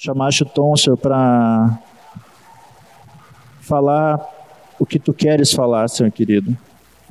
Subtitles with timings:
[0.00, 1.76] chamaste o Tom, Senhor, para
[3.60, 4.24] falar
[4.78, 6.56] o que tu queres falar, Senhor querido.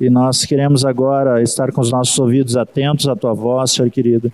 [0.00, 4.32] E nós queremos agora estar com os nossos ouvidos atentos à tua voz, Senhor querido.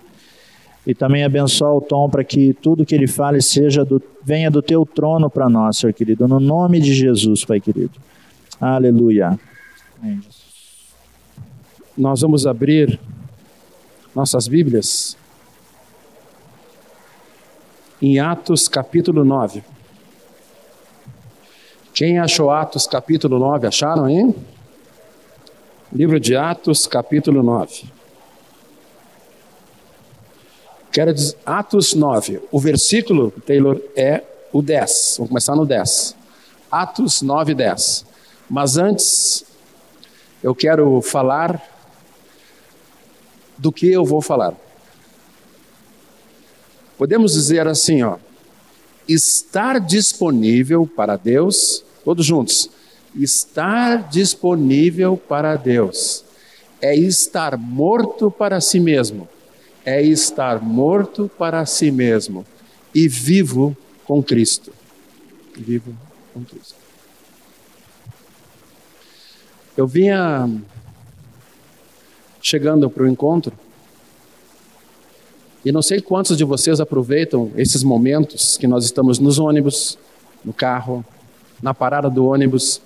[0.87, 4.61] E também abençoar o Tom para que tudo que ele fale seja do, venha do
[4.61, 6.25] teu trono para nós, Senhor querido.
[6.25, 7.99] No nome de Jesus, Pai querido.
[8.61, 9.37] Aleluia.
[11.97, 12.97] Nós vamos abrir
[14.15, 15.17] nossas Bíblias
[18.05, 19.63] em Atos capítulo 9.
[21.91, 23.65] Quem achou Atos capítulo 9?
[23.65, 24.35] Acharam, hein?
[25.91, 27.85] Livro de Atos capítulo 9.
[30.91, 32.41] Quero dizer, Atos 9.
[32.51, 34.21] O versículo, Taylor, é
[34.53, 35.15] o 10.
[35.17, 36.15] Vamos começar no 10.
[36.71, 38.05] Atos 9, 10.
[38.47, 39.45] Mas antes,
[40.43, 41.59] eu quero falar
[43.57, 44.53] do que eu vou falar.
[46.97, 48.17] Podemos dizer assim, ó,
[49.07, 52.69] estar disponível para Deus, todos juntos,
[53.15, 56.25] estar disponível para Deus
[56.81, 59.27] é estar morto para si mesmo,
[59.83, 62.45] é estar morto para si mesmo
[62.93, 64.71] e vivo com Cristo.
[65.55, 65.95] Vivo
[66.33, 66.75] com Cristo.
[69.75, 70.47] Eu vinha
[72.41, 73.51] chegando para o encontro
[75.65, 79.97] e não sei quantos de vocês aproveitam esses momentos que nós estamos nos ônibus,
[80.43, 81.03] no carro,
[81.59, 82.79] na parada do ônibus,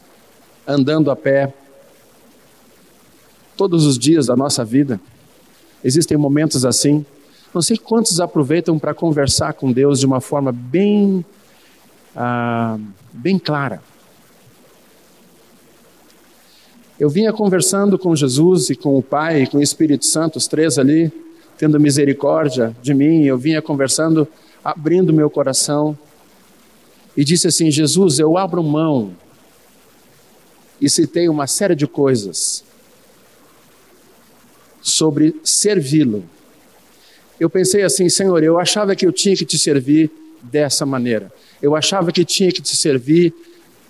[0.65, 1.53] andando a pé.
[3.57, 4.97] Todos os dias da nossa vida,
[5.83, 7.05] existem momentos assim.
[7.53, 11.25] Não sei quantos aproveitam para conversar com Deus de uma forma bem,
[12.15, 12.79] ah,
[13.11, 13.81] bem clara.
[16.97, 20.47] Eu vinha conversando com Jesus e com o Pai e com o Espírito Santo, os
[20.47, 21.11] três ali,
[21.59, 24.25] tendo misericórdia de mim, eu vinha conversando,
[24.63, 25.95] abrindo meu coração
[27.17, 29.13] e disse assim: Jesus, eu abro mão.
[30.79, 32.63] E citei uma série de coisas
[34.81, 36.23] sobre servi-lo.
[37.37, 40.09] Eu pensei assim, Senhor, eu achava que eu tinha que te servir
[40.41, 41.29] dessa maneira.
[41.61, 43.33] Eu achava que tinha que te servir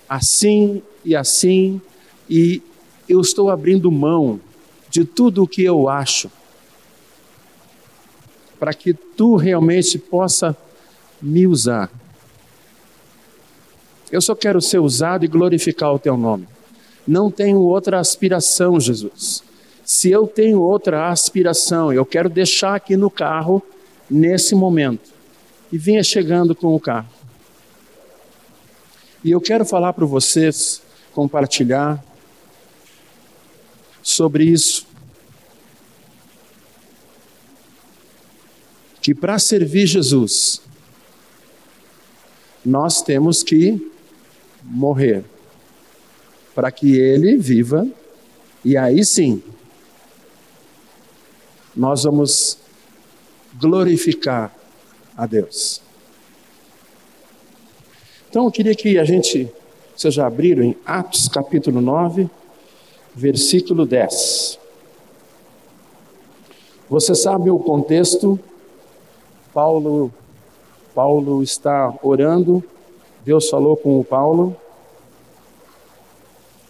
[0.08, 1.79] assim e assim,
[2.28, 2.63] e
[3.08, 4.40] eu estou abrindo mão
[4.90, 6.31] de tudo o que eu acho
[8.59, 10.56] para que tu realmente possa
[11.22, 11.90] me usar.
[14.12, 16.47] Eu só quero ser usado e glorificar o teu nome.
[17.08, 19.44] Não tenho outra aspiração, Jesus.
[19.86, 23.62] Se eu tenho outra aspiração, eu quero deixar aqui no carro
[24.09, 25.09] nesse momento.
[25.72, 27.09] E vinha chegando com o carro.
[29.24, 30.81] E eu quero falar para vocês,
[31.14, 32.03] compartilhar
[34.02, 34.88] sobre isso.
[39.09, 40.62] Que para servir Jesus,
[42.64, 43.92] nós temos que
[44.64, 45.25] morrer,
[46.53, 47.88] para que Ele viva,
[48.64, 49.42] e aí sim,
[51.75, 52.59] nós vamos
[53.59, 54.56] glorificar
[55.18, 55.81] a Deus.
[58.30, 59.52] Então eu queria que a gente,
[59.97, 62.30] vocês já abriram em Atos capítulo 9,
[63.16, 64.59] versículo 10.
[66.88, 68.40] Você sabe o contexto
[69.59, 70.09] Paulo,
[70.96, 72.64] Paulo está orando,
[73.25, 74.56] Deus falou com o Paulo.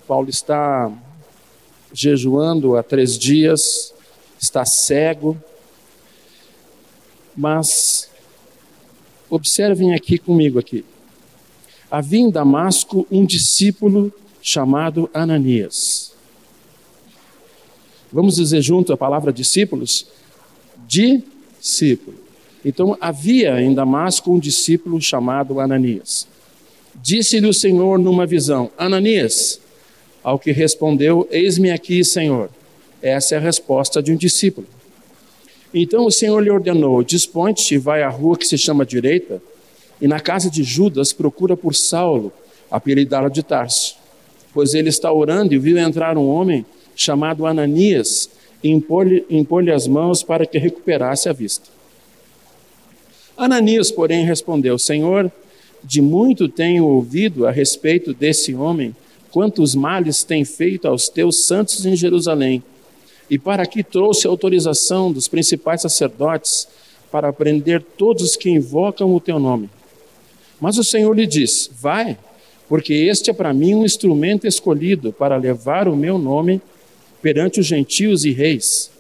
[0.07, 0.91] Paulo está
[1.93, 3.93] jejuando há três dias,
[4.41, 5.37] está cego,
[7.37, 8.09] mas
[9.29, 10.83] observem aqui comigo aqui.
[11.91, 14.11] Havia em Damasco um discípulo
[14.41, 16.15] chamado Ananias.
[18.11, 20.07] Vamos dizer junto a palavra discípulos?
[20.87, 22.28] Discípulo.
[22.69, 26.27] Então havia em Damasco um discípulo chamado Ananias.
[27.01, 29.59] Disse-lhe o Senhor numa visão: Ananias,
[30.23, 32.51] ao que respondeu: Eis-me aqui, Senhor.
[33.01, 34.67] Essa é a resposta de um discípulo.
[35.73, 39.41] Então o Senhor lhe ordenou: Dispõe-te e vai à rua que se chama Direita,
[39.99, 42.31] e na casa de Judas procura por Saulo,
[42.69, 43.97] apelidado de Tarso.
[44.53, 46.63] Pois ele está orando e viu entrar um homem
[46.95, 48.29] chamado Ananias
[48.63, 51.78] e impor-lhe impor as mãos para que recuperasse a vista.
[53.39, 55.31] Ananias, porém, respondeu: Senhor,
[55.81, 58.93] de muito tenho ouvido a respeito desse homem,
[59.31, 62.61] quantos males tem feito aos teus santos em Jerusalém.
[63.29, 66.67] E para que trouxe autorização dos principais sacerdotes
[67.09, 69.69] para prender todos os que invocam o teu nome.
[70.59, 72.17] Mas o Senhor lhe disse: Vai,
[72.67, 76.61] porque este é para mim um instrumento escolhido para levar o meu nome
[77.21, 78.91] perante os gentios e reis,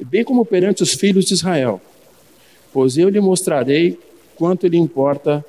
[0.00, 1.80] bem como perante os filhos de Israel
[2.74, 3.96] pois eu lhe mostrarei
[4.34, 5.44] quanto lhe importa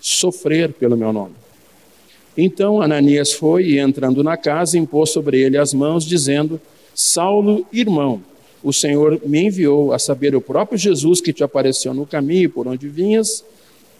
[0.00, 1.34] sofrer pelo meu nome.
[2.36, 6.58] Então Ananias foi e, entrando na casa, impôs sobre ele as mãos, dizendo:
[6.94, 8.22] Saulo, irmão,
[8.62, 12.66] o Senhor me enviou a saber o próprio Jesus que te apareceu no caminho por
[12.66, 13.44] onde vinhas,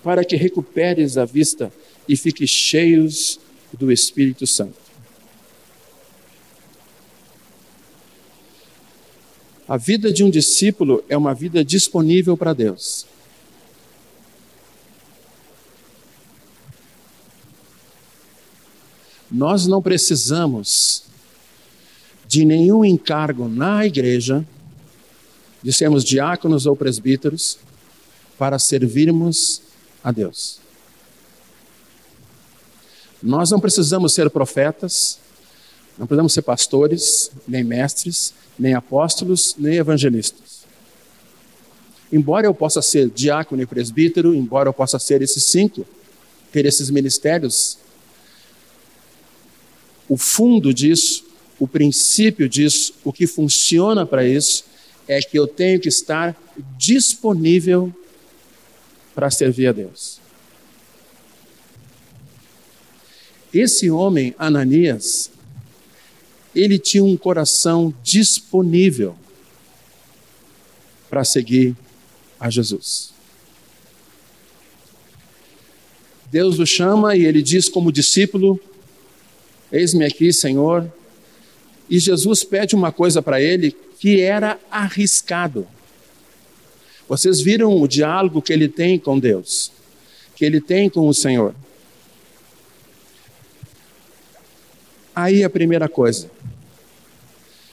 [0.03, 1.71] para que recuperes a vista
[2.09, 3.39] e fiques cheios
[3.79, 4.82] do Espírito Santo.
[9.69, 13.07] A vida de um discípulo é uma vida disponível para Deus.
[19.31, 21.05] Nós não precisamos
[22.27, 24.45] de nenhum encargo na igreja,
[25.63, 27.59] de sermos diáconos ou presbíteros,
[28.39, 29.63] para servirmos
[30.03, 30.61] a Deus.
[33.23, 35.19] Nós não precisamos ser profetas,
[35.97, 40.63] não precisamos ser pastores, nem mestres, nem apóstolos, nem evangelistas.
[42.13, 45.87] Embora eu possa ser diácono e presbítero, embora eu possa ser esses cinco,
[46.53, 47.79] ter esses ministérios,
[50.09, 51.25] o fundo disso,
[51.59, 54.65] o princípio disso, o que funciona para isso,
[55.09, 56.37] é que eu tenho que estar
[56.77, 57.93] disponível
[59.15, 60.21] para servir a Deus.
[63.53, 65.31] Esse homem, Ananias,
[66.55, 69.17] ele tinha um coração disponível
[71.09, 71.77] para seguir
[72.39, 73.13] a Jesus.
[76.31, 78.59] Deus o chama e ele diz como discípulo:
[79.71, 80.91] Eis-me aqui, Senhor.
[81.91, 85.67] E Jesus pede uma coisa para ele que era arriscado.
[87.07, 89.71] Vocês viram o diálogo que ele tem com Deus,
[90.35, 91.55] que ele tem com o Senhor.
[95.15, 96.31] Aí a primeira coisa.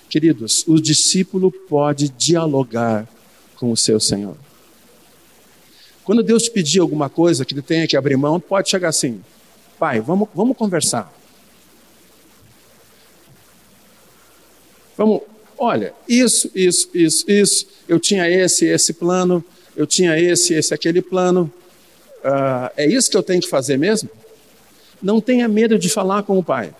[0.09, 3.07] Queridos, o discípulo pode dialogar
[3.55, 4.35] com o seu Senhor.
[6.03, 9.21] Quando Deus te pedir alguma coisa que ele tenha que abrir mão, pode chegar assim:
[9.77, 11.13] Pai, vamos, vamos conversar.
[14.97, 15.21] Vamos,
[15.57, 17.67] olha, isso, isso, isso, isso.
[17.87, 19.43] Eu tinha esse, esse plano.
[19.75, 21.51] Eu tinha esse, esse, aquele plano.
[22.17, 24.09] Uh, é isso que eu tenho que fazer mesmo?
[25.01, 26.73] Não tenha medo de falar com o Pai.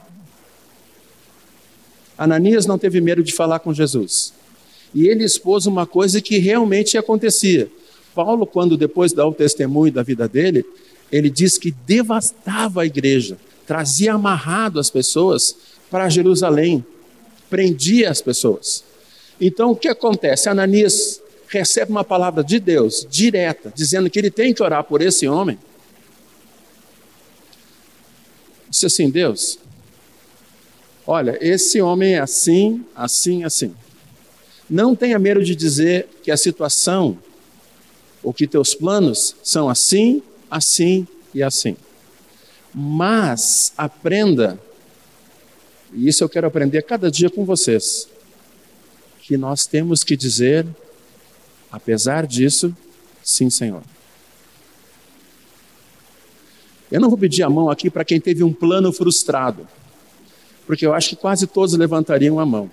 [2.20, 4.34] Ananias não teve medo de falar com Jesus.
[4.94, 7.72] E ele expôs uma coisa que realmente acontecia.
[8.14, 10.66] Paulo, quando depois dá o testemunho da vida dele,
[11.10, 15.56] ele diz que devastava a igreja, trazia amarrado as pessoas
[15.90, 16.86] para Jerusalém,
[17.50, 18.84] prendia as pessoas.
[19.40, 20.50] Então, o que acontece?
[20.50, 25.26] Ananias recebe uma palavra de Deus, direta, dizendo que ele tem que orar por esse
[25.26, 25.58] homem.
[28.70, 29.58] Disse assim: Deus,
[31.12, 33.74] Olha, esse homem é assim, assim, assim.
[34.70, 37.18] Não tenha medo de dizer que a situação
[38.22, 40.22] ou que teus planos são assim,
[40.52, 41.76] assim e assim.
[42.72, 44.60] Mas aprenda,
[45.92, 48.08] e isso eu quero aprender cada dia com vocês,
[49.24, 50.64] que nós temos que dizer,
[51.72, 52.72] apesar disso,
[53.24, 53.82] sim, Senhor.
[56.92, 59.68] Eu não vou pedir a mão aqui para quem teve um plano frustrado
[60.70, 62.70] porque eu acho que quase todos levantariam a mão.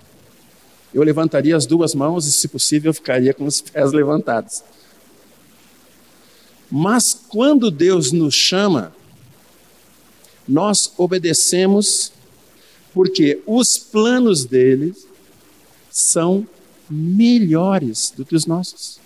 [0.93, 4.63] Eu levantaria as duas mãos e, se possível, ficaria com os pés levantados.
[6.69, 8.93] Mas quando Deus nos chama,
[10.47, 12.11] nós obedecemos,
[12.93, 14.93] porque os planos dele
[15.89, 16.47] são
[16.87, 18.99] melhores do que os nossos.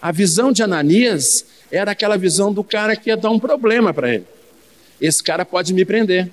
[0.00, 4.14] A visão de Ananias era aquela visão do cara que ia dar um problema para
[4.14, 4.26] ele.
[5.00, 6.30] Esse cara pode me prender.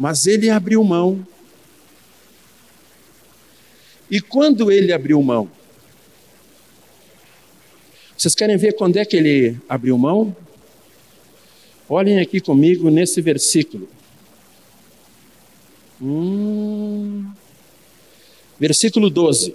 [0.00, 1.26] Mas ele abriu mão.
[4.10, 5.50] E quando ele abriu mão?
[8.16, 10.34] Vocês querem ver quando é que ele abriu mão?
[11.86, 13.90] Olhem aqui comigo nesse versículo.
[16.00, 17.30] Hum,
[18.58, 19.54] versículo 12.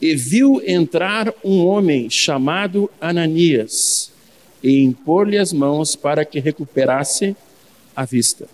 [0.00, 4.17] E viu entrar um homem chamado Ananias
[4.62, 7.36] e impor-lhe as mãos para que recuperasse
[7.94, 8.48] a vista.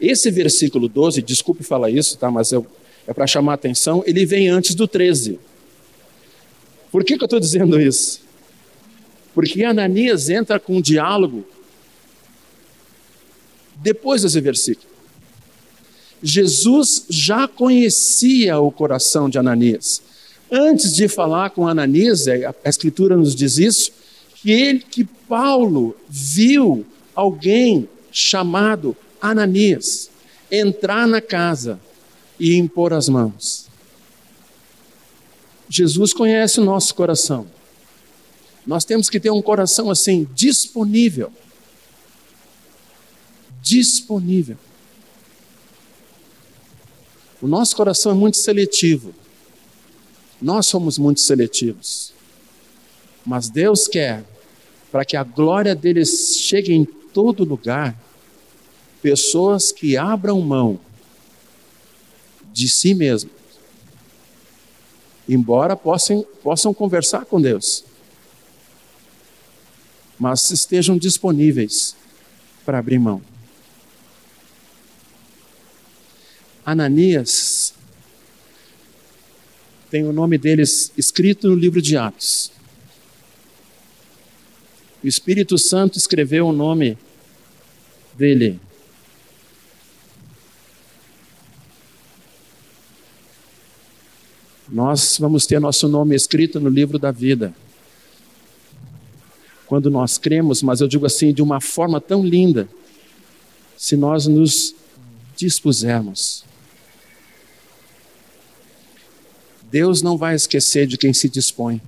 [0.00, 4.48] Esse versículo 12, desculpe falar isso, tá, mas é para chamar a atenção, ele vem
[4.48, 5.38] antes do 13.
[6.90, 8.20] Por que, que eu estou dizendo isso?
[9.34, 11.44] Porque Ananias entra com um diálogo
[13.76, 14.88] depois desse versículo.
[16.22, 20.00] Jesus já conhecia o coração de Ananias.
[20.50, 23.92] Antes de falar com Ananias, a Escritura nos diz isso,
[24.44, 26.84] que ele, que Paulo viu
[27.14, 30.10] alguém chamado Ananias
[30.50, 31.80] entrar na casa
[32.38, 33.68] e impor as mãos.
[35.66, 37.46] Jesus conhece o nosso coração.
[38.66, 41.32] Nós temos que ter um coração assim, disponível.
[43.62, 44.58] Disponível.
[47.40, 49.14] O nosso coração é muito seletivo.
[50.38, 52.12] Nós somos muito seletivos.
[53.24, 54.22] Mas Deus quer,
[54.94, 58.00] para que a glória dele chegue em todo lugar,
[59.02, 60.78] pessoas que abram mão
[62.52, 63.28] de si mesmo,
[65.28, 67.84] embora possam, possam conversar com Deus,
[70.16, 71.96] mas estejam disponíveis
[72.64, 73.20] para abrir mão.
[76.64, 77.74] Ananias
[79.90, 82.54] tem o nome deles escrito no livro de Atos.
[85.04, 86.96] O Espírito Santo escreveu o nome
[88.14, 88.58] dele.
[94.66, 97.54] Nós vamos ter nosso nome escrito no livro da vida.
[99.66, 102.66] Quando nós cremos, mas eu digo assim, de uma forma tão linda,
[103.76, 104.74] se nós nos
[105.36, 106.46] dispusermos.
[109.70, 111.78] Deus não vai esquecer de quem se dispõe.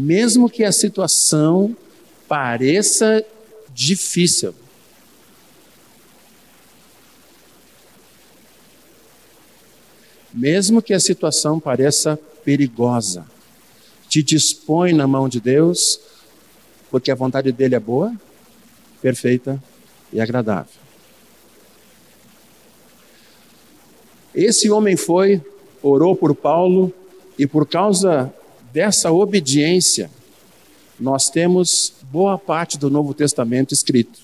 [0.00, 1.76] Mesmo que a situação
[2.28, 3.24] pareça
[3.74, 4.54] difícil.
[10.32, 13.26] Mesmo que a situação pareça perigosa,
[14.08, 15.98] te dispõe na mão de Deus,
[16.92, 18.14] porque a vontade dele é boa,
[19.02, 19.60] perfeita
[20.12, 20.80] e agradável.
[24.32, 25.42] Esse homem foi,
[25.82, 26.94] orou por Paulo,
[27.36, 28.32] e por causa
[28.72, 30.10] dessa obediência,
[30.98, 34.20] nós temos boa parte do Novo Testamento escrito.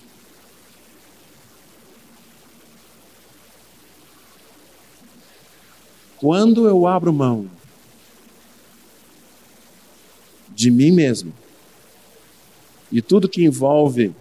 [6.17, 7.51] Quando eu abro mão
[10.55, 11.33] de mim mesmo
[12.91, 14.15] e tudo que envolve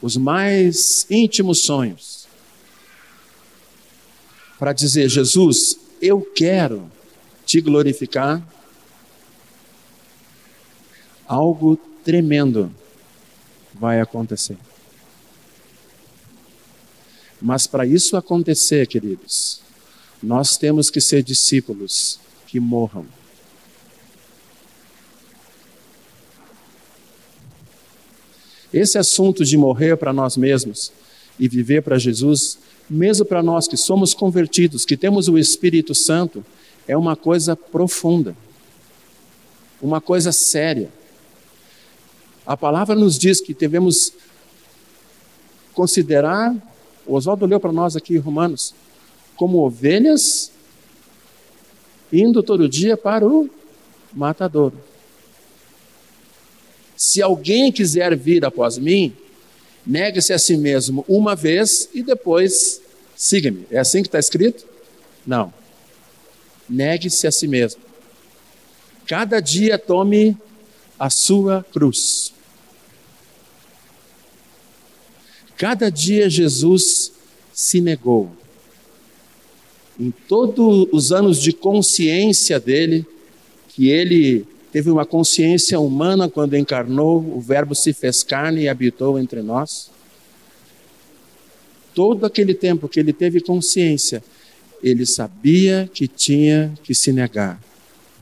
[0.00, 2.20] os mais íntimos sonhos,
[4.60, 6.90] para dizer: Jesus, eu quero
[7.46, 8.46] te glorificar,
[11.30, 12.74] algo tremendo
[13.72, 14.56] vai acontecer.
[17.40, 19.62] Mas para isso acontecer, queridos,
[20.20, 23.06] nós temos que ser discípulos que morram.
[28.72, 30.92] Esse assunto de morrer para nós mesmos
[31.38, 32.58] e viver para Jesus
[32.90, 36.44] mesmo para nós que somos convertidos, que temos o Espírito Santo,
[36.88, 38.36] é uma coisa profunda,
[39.80, 40.90] uma coisa séria.
[42.46, 44.12] A palavra nos diz que devemos
[45.74, 46.54] considerar,
[47.06, 48.74] Oswaldo leu para nós aqui Romanos,
[49.36, 50.50] como ovelhas
[52.12, 53.48] indo todo dia para o
[54.12, 54.72] matador.
[56.96, 59.16] Se alguém quiser vir após mim,
[59.86, 62.80] Negue-se a si mesmo uma vez e depois
[63.16, 63.66] siga-me.
[63.70, 64.66] É assim que está escrito?
[65.26, 65.52] Não.
[66.68, 67.80] Negue-se a si mesmo.
[69.06, 70.36] Cada dia tome
[71.00, 72.30] a sua cruz.
[75.56, 77.12] Cada dia Jesus
[77.54, 78.30] se negou.
[79.98, 83.06] Em todos os anos de consciência dele,
[83.68, 89.18] que ele teve uma consciência humana quando encarnou, o Verbo se fez carne e habitou
[89.18, 89.90] entre nós.
[91.94, 94.22] Todo aquele tempo que ele teve consciência,
[94.82, 97.58] ele sabia que tinha que se negar,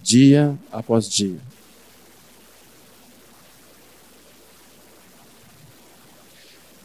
[0.02, 1.48] dia após dia.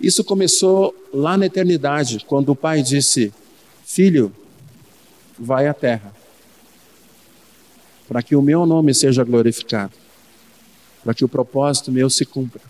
[0.03, 3.33] Isso começou lá na eternidade, quando o pai disse:
[3.85, 4.35] Filho,
[5.39, 6.13] vai à terra
[8.05, 9.93] para que o meu nome seja glorificado,
[11.01, 12.61] para que o propósito meu se cumpra.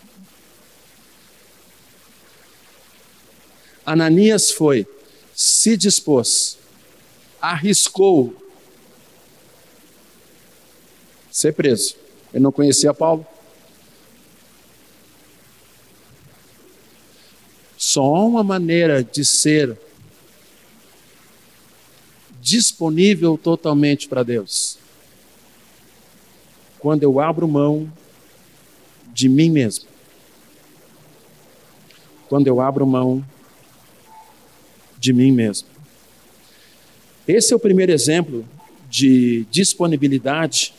[3.83, 4.87] Ananias foi,
[5.35, 6.57] se dispôs,
[7.41, 8.33] arriscou
[11.31, 11.95] ser preso.
[12.31, 13.25] Ele não conhecia Paulo.
[17.93, 19.77] Só uma maneira de ser
[22.41, 24.79] disponível totalmente para Deus
[26.79, 27.87] quando eu abro mão
[29.13, 29.85] de mim mesmo.
[32.27, 33.23] Quando eu abro mão
[34.97, 35.67] de mim mesmo.
[37.27, 38.43] Esse é o primeiro exemplo
[38.89, 40.73] de disponibilidade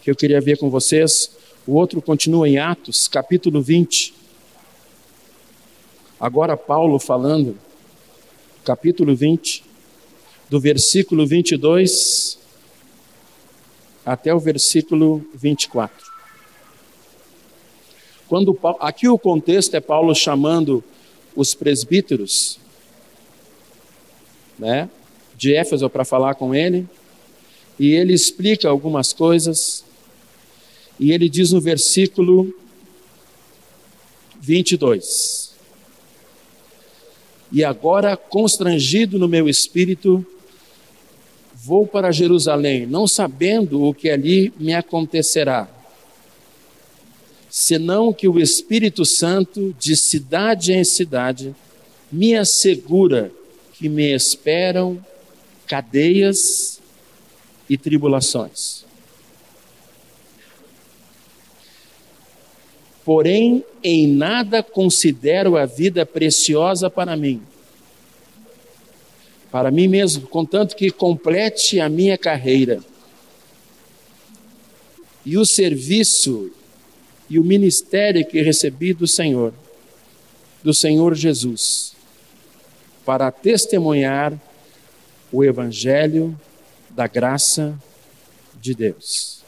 [0.00, 1.32] que eu queria ver com vocês.
[1.66, 4.19] O outro continua em Atos, capítulo 20.
[6.20, 7.56] Agora, Paulo falando,
[8.62, 9.64] capítulo 20,
[10.50, 12.38] do versículo 22
[14.04, 16.06] até o versículo 24.
[18.28, 20.84] Quando aqui o contexto é Paulo chamando
[21.34, 22.60] os presbíteros,
[24.58, 24.90] né,
[25.34, 26.86] de Éfeso para falar com ele,
[27.78, 29.86] e ele explica algumas coisas,
[30.98, 32.54] e ele diz no versículo
[34.38, 35.49] 22:
[37.52, 40.24] E agora, constrangido no meu espírito,
[41.54, 45.68] vou para Jerusalém, não sabendo o que ali me acontecerá,
[47.50, 51.54] senão que o Espírito Santo, de cidade em cidade,
[52.10, 53.32] me assegura
[53.74, 55.04] que me esperam
[55.66, 56.80] cadeias
[57.68, 58.84] e tribulações.
[63.04, 67.42] Porém, em nada considero a vida preciosa para mim.
[69.50, 72.80] Para mim mesmo, contanto que complete a minha carreira.
[75.24, 76.52] E o serviço
[77.28, 79.52] e o ministério que recebi do Senhor,
[80.62, 81.94] do Senhor Jesus,
[83.04, 84.38] para testemunhar
[85.32, 86.38] o Evangelho
[86.90, 87.78] da graça
[88.60, 89.39] de Deus.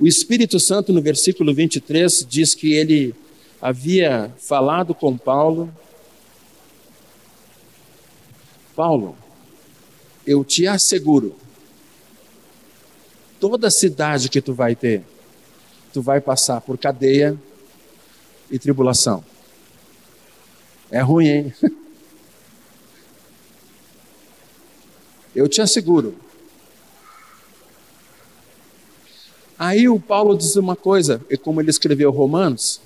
[0.00, 3.14] O Espírito Santo, no versículo 23, diz que ele
[3.60, 5.74] havia falado com Paulo.
[8.76, 9.16] Paulo,
[10.24, 11.34] eu te asseguro,
[13.40, 15.02] toda cidade que tu vai ter,
[15.92, 17.36] tu vai passar por cadeia
[18.48, 19.24] e tribulação.
[20.90, 21.54] É ruim, hein?
[25.34, 26.18] Eu te asseguro.
[29.58, 32.80] Aí o Paulo diz uma coisa, e como ele escreveu Romanos,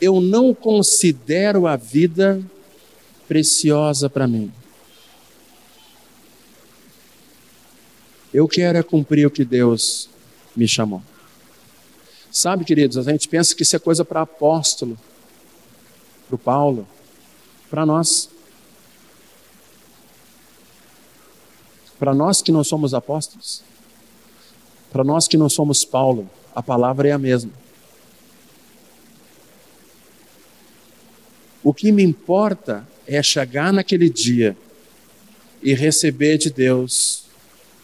[0.00, 2.42] eu não considero a vida
[3.28, 4.52] preciosa para mim.
[8.32, 10.08] Eu quero é cumprir o que Deus
[10.54, 11.02] me chamou.
[12.30, 14.98] Sabe, queridos, a gente pensa que isso é coisa para apóstolo,
[16.26, 16.86] para o Paulo,
[17.70, 18.28] para nós.
[21.98, 23.62] Para nós que não somos apóstolos,
[24.90, 27.52] para nós que não somos Paulo, a palavra é a mesma.
[31.62, 34.56] O que me importa é chegar naquele dia
[35.62, 37.24] e receber de Deus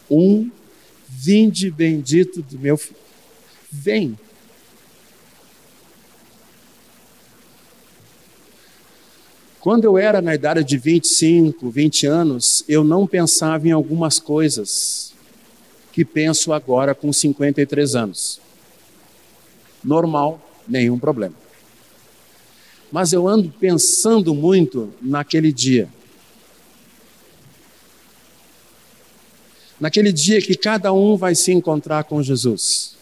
[0.09, 0.49] um
[1.07, 2.99] vinde bendito do meu filho.
[3.71, 4.17] Vem.
[9.59, 15.14] Quando eu era na idade de 25, 20 anos, eu não pensava em algumas coisas
[15.95, 18.41] que penso agora com 53 anos.
[19.81, 21.33] Normal, nenhum problema.
[22.91, 25.87] Mas eu ando pensando muito naquele dia.
[29.79, 32.97] Naquele dia que cada um vai se encontrar com Jesus.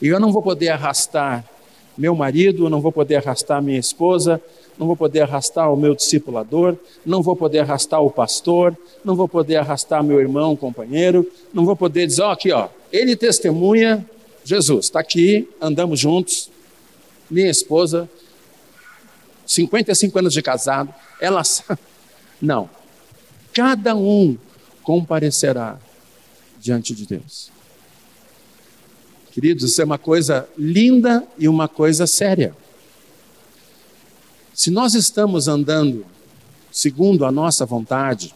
[0.00, 1.48] E eu não vou poder arrastar
[1.96, 4.40] meu marido, não vou poder arrastar minha esposa,
[4.78, 9.28] não vou poder arrastar o meu discipulador, não vou poder arrastar o pastor, não vou
[9.28, 14.04] poder arrastar meu irmão, companheiro, não vou poder dizer, ó, oh, aqui, ó, ele testemunha
[14.44, 16.50] Jesus, está aqui, andamos juntos,
[17.30, 18.08] minha esposa,
[19.46, 21.42] 55 anos de casado, ela
[22.42, 22.68] Não.
[23.54, 24.36] Cada um
[24.82, 25.78] comparecerá
[26.58, 27.52] diante de Deus.
[29.32, 32.54] Queridos, isso é uma coisa linda e uma coisa séria.
[34.52, 36.04] Se nós estamos andando
[36.70, 38.34] segundo a nossa vontade,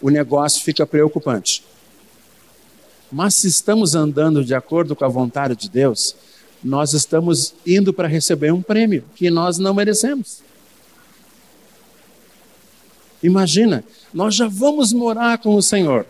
[0.00, 1.62] o negócio fica preocupante.
[3.12, 6.16] Mas se estamos andando de acordo com a vontade de Deus,
[6.64, 10.38] nós estamos indo para receber um prêmio que nós não merecemos.
[13.22, 16.06] Imagina, nós já vamos morar com o Senhor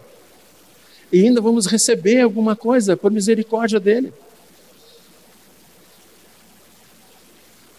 [1.12, 4.12] e ainda vamos receber alguma coisa por misericórdia dele.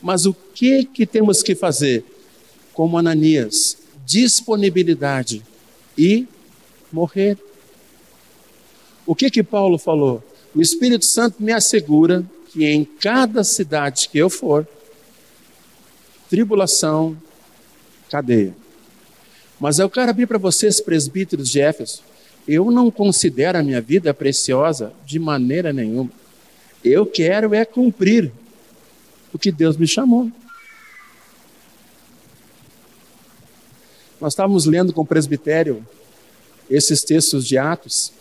[0.02, 2.04] Mas o que que temos que fazer?
[2.74, 5.44] Como Ananias, disponibilidade
[5.98, 6.28] e
[6.92, 7.38] morrer.
[9.06, 10.24] O que que Paulo falou?
[10.56, 14.68] O Espírito Santo me assegura que em cada cidade que eu for,
[16.30, 17.18] tribulação,
[18.10, 18.56] cadeia.
[19.60, 22.02] Mas eu quero abrir para vocês, presbíteros de Éfeso,
[22.52, 26.10] eu não considero a minha vida preciosa de maneira nenhuma.
[26.84, 28.32] Eu quero é cumprir
[29.32, 30.32] o que Deus me chamou.
[34.20, 35.86] Nós estávamos lendo com o presbitério
[36.68, 38.12] esses textos de Atos.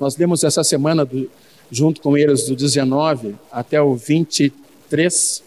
[0.00, 1.30] Nós lemos essa semana, do,
[1.70, 5.44] junto com eles, do 19 até o 23.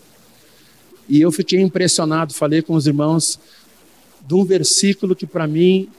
[1.10, 3.38] E eu fiquei impressionado, falei com os irmãos
[4.26, 5.90] de um versículo que para mim,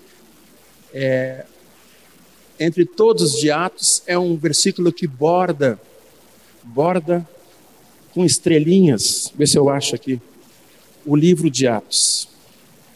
[0.99, 1.45] é,
[2.59, 5.79] entre todos os de Atos, é um versículo que borda,
[6.65, 7.29] borda
[8.15, 10.19] com estrelinhas, vê se eu acho aqui,
[11.05, 12.31] o livro de Atos.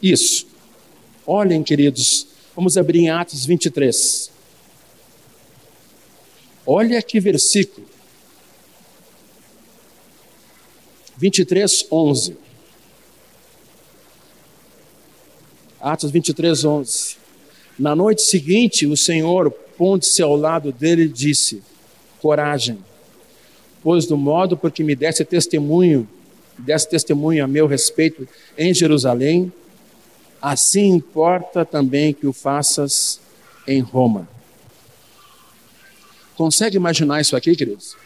[0.02, 0.46] Isso.
[1.26, 4.30] Olhem, queridos, vamos abrir em Atos 23.
[6.66, 7.86] Olha que versículo.
[11.18, 12.36] 23, 11.
[15.78, 17.19] Atos 23, 11.
[17.81, 21.62] Na noite seguinte, o Senhor, pondo-se ao lado dele, disse:
[22.21, 22.79] Coragem,
[23.83, 26.07] pois do modo porque me desse testemunho,
[26.59, 29.51] desse testemunho a meu respeito em Jerusalém,
[30.43, 33.19] assim importa também que o faças
[33.66, 34.29] em Roma.
[36.37, 37.97] Consegue imaginar isso aqui, queridos?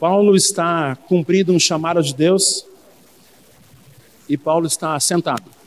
[0.00, 2.66] Paulo está cumprindo um chamado de Deus
[4.28, 5.63] e Paulo está sentado.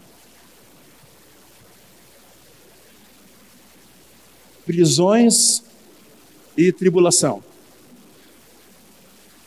[4.67, 5.63] Prisões
[6.58, 7.41] e tribulação,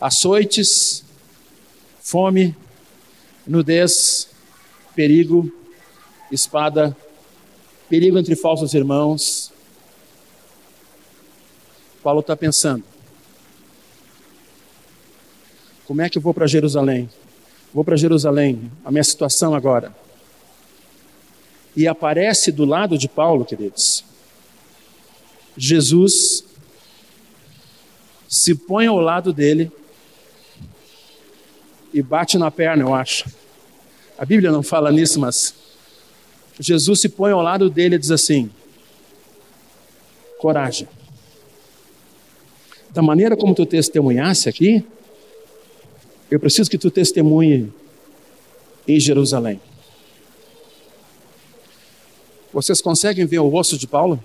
[0.01, 1.05] açoites,
[2.01, 2.57] fome,
[3.47, 4.31] nudez,
[4.97, 5.53] perigo,
[6.33, 6.97] espada,
[7.87, 9.53] perigo entre falsos irmãos.
[12.03, 12.83] Paulo está pensando:
[15.87, 17.11] como é que eu vou para Jerusalém?
[17.75, 19.95] Vou para Jerusalém, a minha situação agora.
[21.77, 24.09] E aparece do lado de Paulo, queridos,
[25.63, 26.43] Jesus
[28.27, 29.71] se põe ao lado dele
[31.93, 33.29] e bate na perna, eu acho.
[34.17, 35.55] A Bíblia não fala nisso, mas
[36.59, 38.51] Jesus se põe ao lado dele e diz assim:
[40.39, 40.89] coragem.
[42.89, 44.83] Da maneira como tu testemunhasse aqui,
[46.31, 47.71] eu preciso que tu testemunhe
[48.89, 49.61] em Jerusalém.
[52.51, 54.19] Vocês conseguem ver o rosto de Paulo?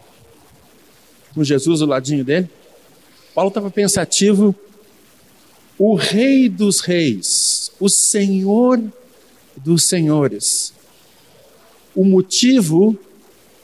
[1.36, 2.50] Com Jesus do ladinho dele?
[3.36, 4.56] Paulo estava pensativo.
[5.78, 8.82] O Rei dos Reis, o Senhor
[9.58, 10.74] dos Senhores.
[11.94, 12.98] O motivo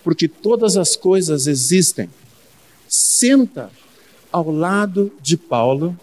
[0.03, 2.09] porque todas as coisas existem.
[2.87, 3.71] Senta
[4.31, 5.97] ao lado de Paulo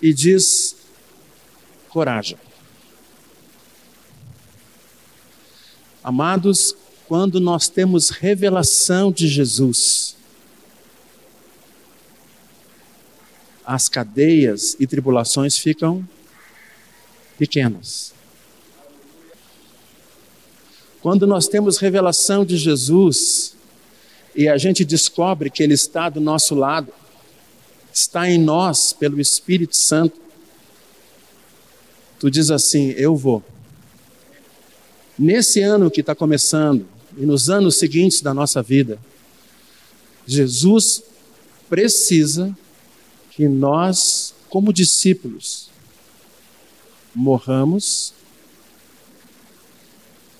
[0.00, 0.76] e diz:
[1.88, 2.38] coragem.
[6.02, 6.74] Amados,
[7.06, 10.07] quando nós temos revelação de Jesus,
[13.68, 16.02] as cadeias e tribulações ficam
[17.36, 18.14] pequenas.
[21.02, 23.54] Quando nós temos revelação de Jesus
[24.34, 26.90] e a gente descobre que Ele está do nosso lado,
[27.92, 30.18] está em nós pelo Espírito Santo,
[32.18, 33.44] tu diz assim: Eu vou.
[35.18, 38.98] Nesse ano que está começando e nos anos seguintes da nossa vida,
[40.26, 41.02] Jesus
[41.68, 42.56] precisa
[43.38, 45.70] que nós, como discípulos,
[47.14, 48.12] morramos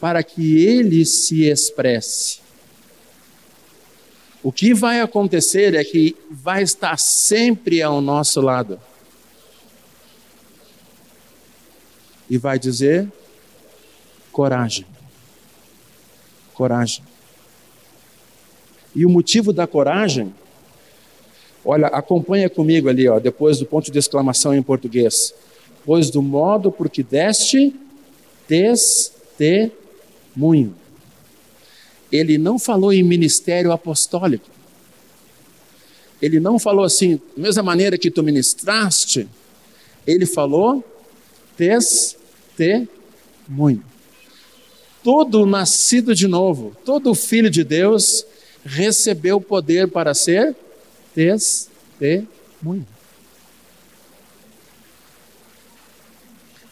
[0.01, 2.41] para que ele se expresse.
[4.43, 8.81] O que vai acontecer é que vai estar sempre ao nosso lado.
[12.29, 13.11] e vai dizer:
[14.31, 14.85] coragem.
[16.53, 17.03] Coragem.
[18.95, 20.35] E o motivo da coragem,
[21.69, 25.35] olha, acompanha comigo ali, ó, depois do ponto de exclamação em português.
[25.85, 27.77] Pois do modo por que deste
[28.47, 29.55] testemunho.
[32.11, 34.47] Ele não falou em ministério apostólico.
[36.23, 39.29] Ele não falou assim, mesma maneira que tu ministraste,
[40.07, 40.83] ele falou
[41.55, 42.89] testemunho.
[45.05, 48.25] Todo nascido de novo, todo filho de Deus
[48.65, 50.57] recebeu poder para ser
[51.99, 52.87] testemunho.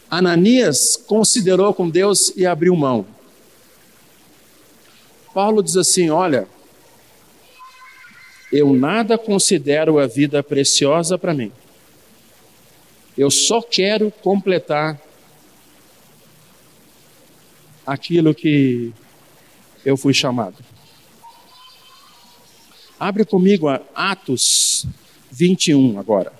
[0.09, 3.05] Ananias considerou com Deus e abriu mão.
[5.33, 6.47] Paulo diz assim: Olha,
[8.51, 11.51] eu nada considero a vida preciosa para mim
[13.17, 15.01] eu só quero completar
[17.85, 18.93] aquilo que
[19.83, 20.55] eu fui chamado.
[22.99, 24.85] Abre comigo a Atos
[25.31, 26.33] 21 agora.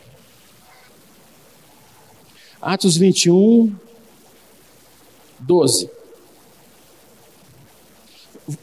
[2.61, 3.75] Atos 21,
[5.39, 5.89] 12.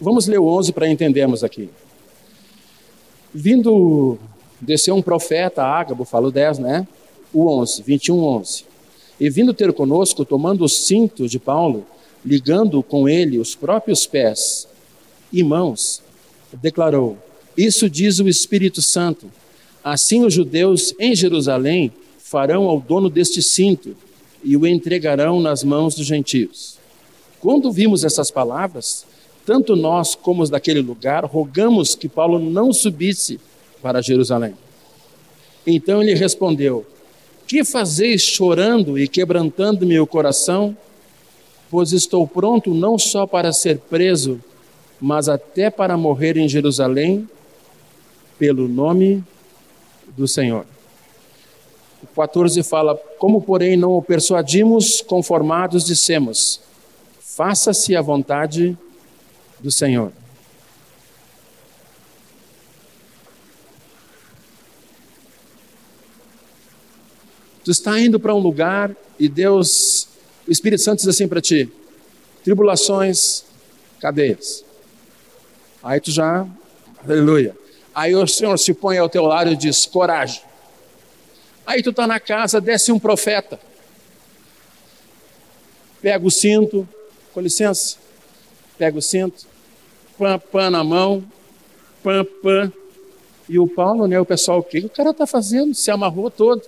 [0.01, 1.71] Vamos ler o 11 para entendermos aqui.
[3.33, 4.19] Vindo,
[4.61, 6.89] desceu um profeta, Ágabo, falo 10, né?
[7.35, 8.65] o 11, 21, 11.
[9.19, 11.85] E vindo ter conosco, tomando o cinto de Paulo,
[12.25, 14.69] ligando com ele os próprios pés
[15.33, 16.01] e mãos,
[16.53, 17.19] declarou:
[17.57, 19.31] Isso diz o Espírito Santo.
[19.83, 23.97] Assim os judeus em Jerusalém farão ao dono deste cinto
[24.43, 26.79] e o entregarão nas mãos dos gentios.
[27.41, 29.07] Quando vimos essas palavras,
[29.45, 33.39] tanto nós como os daquele lugar rogamos que Paulo não subisse
[33.83, 34.55] para Jerusalém.
[35.67, 36.87] Então ele respondeu:
[37.47, 40.77] Que fazeis chorando e quebrantando meu coração?
[41.71, 44.41] Pois estou pronto não só para ser preso,
[45.01, 47.29] mas até para morrer em Jerusalém
[48.39, 49.25] pelo nome
[50.17, 50.67] do Senhor.
[52.03, 56.61] O 14 fala: Como, porém, não o persuadimos, conformados dissemos:
[57.21, 58.77] Faça-se a vontade
[59.61, 60.13] do Senhor.
[67.65, 70.07] Tu está indo para um lugar e Deus,
[70.47, 71.73] o Espírito Santo diz assim para ti:
[72.45, 73.45] tribulações,
[73.99, 74.63] cadeias.
[75.83, 76.47] Aí tu já,
[77.03, 77.64] aleluia.
[77.95, 80.43] Aí o Senhor se põe ao teu lado e diz: coragem.
[81.67, 83.59] Aí tu está na casa, desce um profeta,
[86.03, 86.87] pega o cinto,
[87.33, 87.97] com licença,
[88.77, 89.47] pega o cinto,
[90.19, 91.25] pã, pã na mão,
[92.03, 92.71] pã, pã.
[93.49, 95.75] E o Paulo, né, o pessoal, o que o cara está fazendo?
[95.75, 96.63] Se amarrou todo.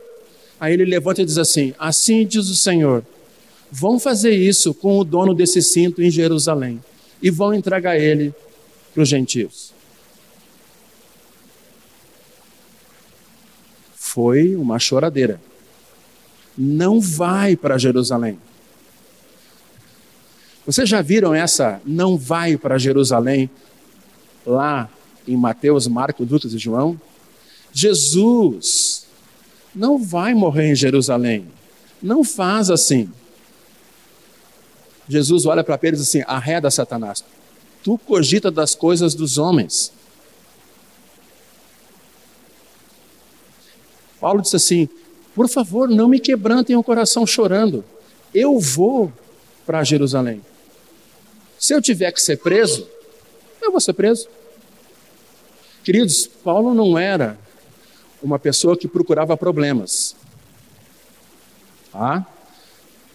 [0.58, 3.04] Aí ele levanta e diz assim: Assim diz o Senhor,
[3.70, 6.82] vão fazer isso com o dono desse cinto em Jerusalém
[7.22, 8.34] e vão entregar ele
[8.94, 9.65] para os gentios.
[14.16, 15.38] Foi uma choradeira.
[16.56, 18.38] Não vai para Jerusalém.
[20.64, 23.50] Vocês já viram essa não vai para Jerusalém
[24.46, 24.88] lá
[25.28, 26.98] em Mateus, Marcos, Lucas e João?
[27.74, 29.06] Jesus
[29.74, 31.46] não vai morrer em Jerusalém.
[32.02, 33.10] Não faz assim.
[35.06, 37.22] Jesus olha para Pedro e diz assim: arreda Satanás.
[37.84, 39.92] Tu cogita das coisas dos homens.
[44.26, 44.88] Paulo disse assim:
[45.36, 47.84] por favor, não me quebrantem o coração chorando.
[48.34, 49.12] Eu vou
[49.64, 50.42] para Jerusalém.
[51.60, 52.88] Se eu tiver que ser preso,
[53.62, 54.26] eu vou ser preso.
[55.84, 57.38] Queridos, Paulo não era
[58.20, 60.16] uma pessoa que procurava problemas.
[61.94, 62.24] Ah,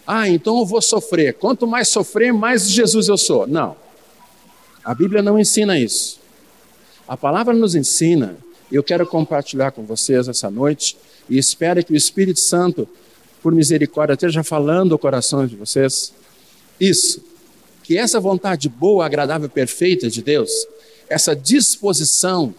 [0.08, 1.34] ah, então eu vou sofrer.
[1.34, 3.46] Quanto mais sofrer, mais Jesus eu sou.
[3.46, 3.76] Não.
[4.82, 6.22] A Bíblia não ensina isso.
[7.06, 8.38] A palavra nos ensina,
[8.76, 10.98] eu quero compartilhar com vocês essa noite,
[11.30, 12.88] e espero que o Espírito Santo,
[13.42, 16.14] por misericórdia, esteja falando o coração de vocês.
[16.80, 17.22] Isso
[17.84, 20.50] que essa vontade boa, agradável, perfeita de Deus,
[21.10, 22.54] essa disposição,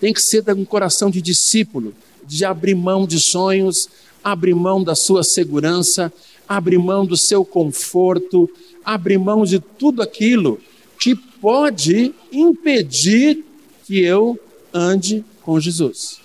[0.00, 3.88] tem que ser de um coração de discípulo, de abrir mão de sonhos,
[4.24, 6.12] abrir mão da sua segurança,
[6.48, 8.50] abrir mão do seu conforto,
[8.84, 10.60] abrir mão de tudo aquilo
[10.98, 13.44] que pode impedir
[13.84, 14.38] que eu
[14.72, 16.20] ande com Jesus.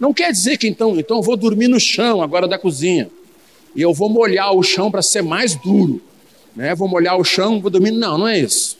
[0.00, 3.08] Não quer dizer que então, então eu vou dormir no chão agora da cozinha
[3.76, 6.02] e eu vou molhar o chão para ser mais duro
[6.56, 6.74] né?
[6.74, 7.90] vou molhar o chão, vou dormir.
[7.90, 8.78] Não, não é isso.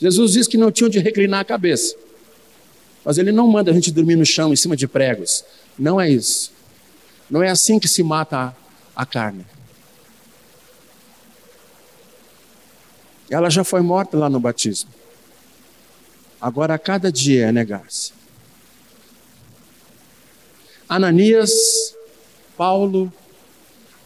[0.00, 1.94] Jesus disse que não tinham de reclinar a cabeça.
[3.04, 5.44] Mas ele não manda a gente dormir no chão, em cima de pregos.
[5.78, 6.50] Não é isso.
[7.30, 9.44] Não é assim que se mata a, a carne.
[13.30, 14.90] Ela já foi morta lá no batismo.
[16.42, 18.12] Agora, a cada dia é negar-se.
[20.88, 21.96] Ananias,
[22.56, 23.10] Paulo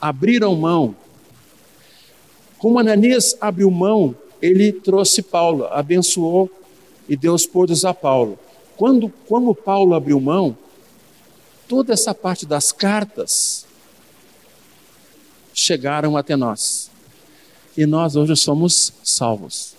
[0.01, 0.94] abriram mão
[2.59, 6.51] como Ananias abriu mão, ele trouxe Paulo, abençoou
[7.09, 8.38] e Deus pôde usar Paulo.
[8.77, 10.57] Quando, como Paulo abriu mão,
[11.68, 13.66] toda essa parte das cartas
[15.53, 16.90] chegaram até nós.
[17.77, 19.76] E nós hoje somos salvos.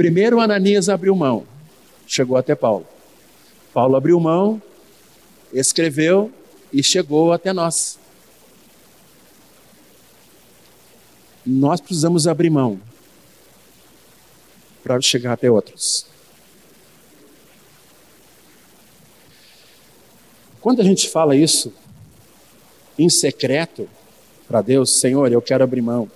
[0.00, 1.46] Primeiro Ananias abriu mão,
[2.06, 2.86] chegou até Paulo.
[3.70, 4.62] Paulo abriu mão,
[5.52, 6.32] escreveu
[6.72, 7.98] e chegou até nós.
[11.44, 12.80] nós precisamos abrir mão
[14.82, 16.06] para chegar até outros.
[20.62, 21.74] Quando a gente fala isso
[22.98, 23.86] em secreto
[24.48, 26.10] para Deus, Senhor, eu quero abrir mão,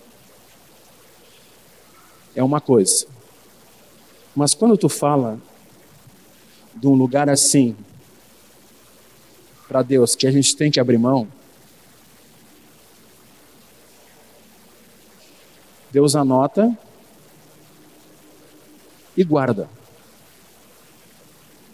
[2.35, 3.13] é uma coisa.
[4.35, 5.39] Mas quando tu fala
[6.75, 7.77] de um lugar assim
[9.69, 11.29] para Deus que a gente tem que abrir mão,
[15.93, 16.77] Deus anota
[19.17, 19.69] e guarda.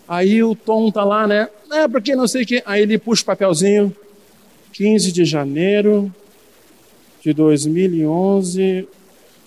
[0.06, 1.48] Aí o Tom tá lá, né?
[1.70, 2.62] É, porque não sei o que.
[2.66, 3.96] Aí ele puxa o papelzinho.
[4.72, 6.12] 15 de janeiro
[7.22, 8.88] de 2011,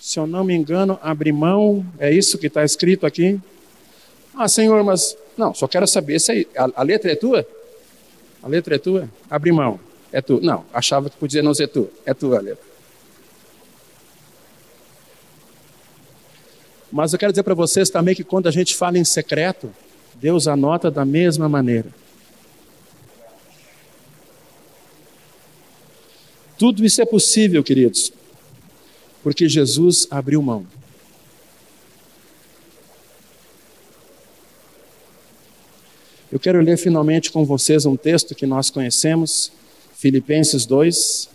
[0.03, 3.39] se eu não me engano, abri mão, é isso que está escrito aqui?
[4.35, 5.15] Ah, senhor, mas.
[5.37, 6.47] Não, só quero saber se aí.
[6.57, 7.47] A, a, letra é tua?
[8.43, 9.09] A letra é tua?
[9.29, 9.79] Abri mão.
[10.11, 10.41] É tu.
[10.43, 11.89] Não, achava que podia não ser tu.
[12.05, 12.65] É tua a letra.
[16.91, 19.73] Mas eu quero dizer para vocês também que quando a gente fala em secreto,
[20.15, 21.87] Deus anota da mesma maneira.
[26.59, 28.11] Tudo isso é possível, queridos,
[29.23, 30.67] porque Jesus abriu mão.
[36.29, 39.51] Eu quero ler finalmente com vocês um texto que nós conhecemos,
[39.95, 41.29] Filipenses 2.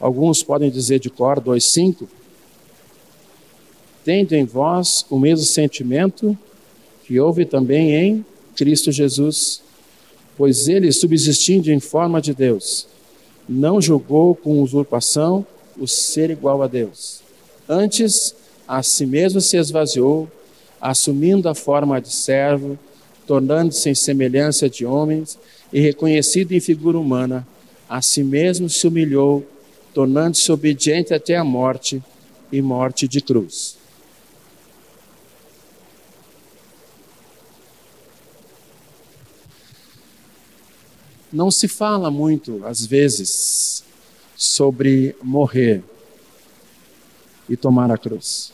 [0.00, 2.08] Alguns podem dizer de cor 2,5.
[4.04, 6.36] Tendo em vós o mesmo sentimento
[7.04, 8.26] que houve também em
[8.56, 9.62] Cristo Jesus,
[10.40, 12.86] pois ele, subsistindo em forma de Deus,
[13.46, 15.44] não julgou com usurpação
[15.78, 17.20] o ser igual a Deus.
[17.68, 18.34] Antes,
[18.66, 20.30] a si mesmo se esvaziou,
[20.80, 22.78] assumindo a forma de servo,
[23.26, 25.38] tornando-se em semelhança de homens
[25.70, 27.46] e reconhecido em figura humana,
[27.86, 29.44] a si mesmo se humilhou
[29.92, 32.02] tornando-se obediente até a morte
[32.50, 33.76] e morte de cruz.
[41.32, 43.84] Não se fala muito, às vezes,
[44.36, 45.82] sobre morrer
[47.48, 48.52] e tomar a cruz.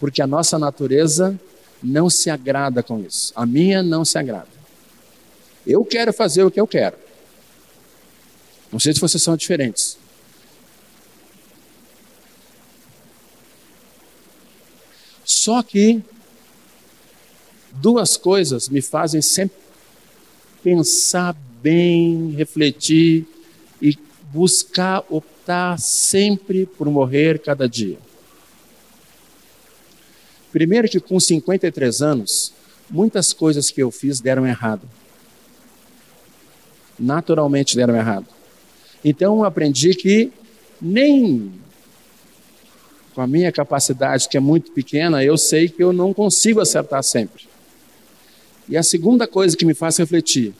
[0.00, 1.38] Porque a nossa natureza
[1.82, 3.32] não se agrada com isso.
[3.36, 4.48] A minha não se agrada.
[5.66, 6.96] Eu quero fazer o que eu quero.
[8.72, 9.98] Não sei se vocês são diferentes.
[15.24, 16.02] Só que
[17.72, 19.59] duas coisas me fazem sempre
[20.62, 23.26] pensar bem, refletir
[23.80, 23.96] e
[24.32, 27.98] buscar optar sempre por morrer cada dia.
[30.52, 32.52] Primeiro que com 53 anos,
[32.90, 34.88] muitas coisas que eu fiz deram errado.
[36.98, 38.26] Naturalmente deram errado.
[39.04, 40.32] Então eu aprendi que
[40.80, 41.52] nem
[43.14, 47.02] com a minha capacidade, que é muito pequena, eu sei que eu não consigo acertar
[47.02, 47.49] sempre.
[48.70, 50.54] E a segunda coisa que me faz refletir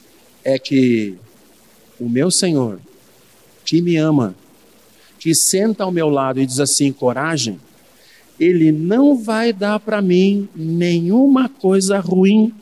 [0.44, 1.16] é que
[1.98, 2.78] o meu Senhor,
[3.64, 4.34] que me ama,
[5.18, 7.58] que senta ao meu lado e diz assim: coragem,
[8.38, 12.52] Ele não vai dar para mim nenhuma coisa ruim.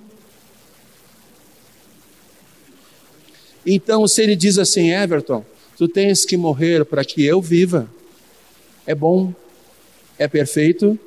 [3.67, 5.45] Então, se Ele diz assim, Everton,
[5.79, 7.89] Tu tens que morrer para que eu viva.
[8.85, 9.33] É bom,
[10.19, 10.99] é perfeito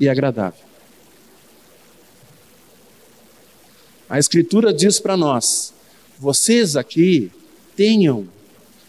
[0.00, 0.65] e agradável.
[4.08, 5.72] A Escritura diz para nós:
[6.18, 7.30] vocês aqui
[7.76, 8.28] tenham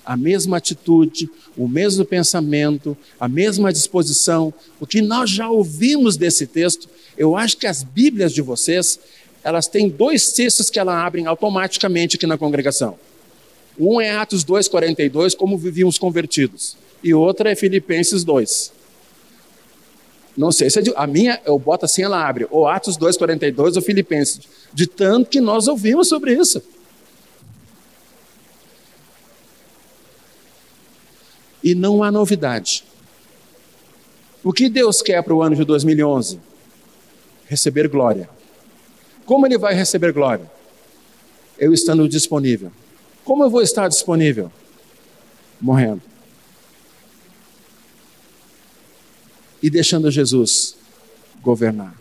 [0.06, 4.53] a mesma atitude, o mesmo pensamento, a mesma disposição.
[4.80, 8.99] O que nós já ouvimos desse texto, eu acho que as Bíblias de vocês,
[9.43, 12.97] elas têm dois textos que elas abrem automaticamente aqui na congregação.
[13.77, 16.77] Um é Atos 2,42, como viviam os convertidos.
[17.03, 18.71] E outra é Filipenses 2.
[20.38, 22.45] Não sei se é de, a minha, eu boto assim, ela abre.
[22.52, 24.41] Ou Atos 2,42 ou Filipenses.
[24.71, 26.62] De tanto que nós ouvimos sobre isso.
[31.63, 32.84] E não há novidade.
[34.43, 36.39] O que Deus quer para o ano de 2011?
[37.47, 38.30] Receber glória.
[39.26, 40.50] Como Ele vai receber glória?
[41.58, 42.71] Eu estando disponível.
[43.26, 44.52] Como eu vou estar disponível?
[45.60, 46.02] Morrendo.
[49.62, 50.76] E deixando Jesus
[51.41, 51.96] governar.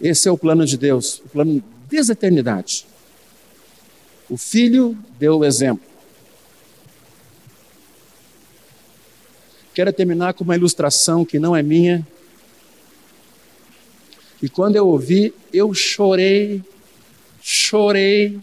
[0.00, 2.86] Esse é o plano de Deus, o plano desde a eternidade.
[4.28, 5.84] O Filho deu o exemplo.
[9.72, 12.06] Quero terminar com uma ilustração que não é minha,
[14.42, 16.62] e quando eu ouvi, eu chorei,
[17.42, 18.38] chorei.